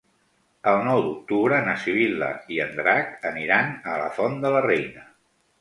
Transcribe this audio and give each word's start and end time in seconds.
El 0.71 0.79
nou 0.87 1.01
d'octubre 1.07 1.59
na 1.67 1.75
Sibil·la 1.83 2.29
i 2.55 2.59
en 2.65 2.73
Drac 2.81 3.15
aniran 3.33 3.73
a 3.93 3.99
la 4.05 4.09
Font 4.19 4.43
de 4.47 4.57
la 4.57 4.65
Reina. 4.71 5.07